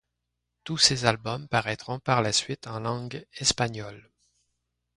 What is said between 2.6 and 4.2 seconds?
en langue espagnole.